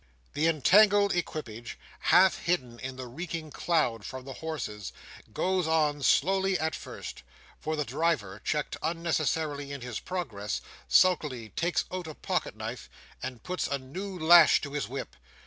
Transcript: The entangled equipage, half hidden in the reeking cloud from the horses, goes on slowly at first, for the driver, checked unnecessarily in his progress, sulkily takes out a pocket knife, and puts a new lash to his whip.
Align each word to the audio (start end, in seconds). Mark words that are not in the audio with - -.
The 0.33 0.47
entangled 0.47 1.15
equipage, 1.15 1.77
half 1.99 2.39
hidden 2.39 2.79
in 2.79 2.95
the 2.95 3.05
reeking 3.05 3.51
cloud 3.51 4.03
from 4.03 4.25
the 4.25 4.33
horses, 4.33 4.91
goes 5.31 5.67
on 5.67 6.01
slowly 6.01 6.57
at 6.57 6.73
first, 6.73 7.21
for 7.59 7.75
the 7.75 7.85
driver, 7.85 8.41
checked 8.43 8.77
unnecessarily 8.81 9.71
in 9.71 9.81
his 9.81 9.99
progress, 9.99 10.59
sulkily 10.87 11.49
takes 11.49 11.85
out 11.91 12.07
a 12.07 12.15
pocket 12.15 12.55
knife, 12.55 12.89
and 13.21 13.43
puts 13.43 13.67
a 13.67 13.77
new 13.77 14.17
lash 14.17 14.59
to 14.61 14.73
his 14.73 14.87
whip. 14.89 15.15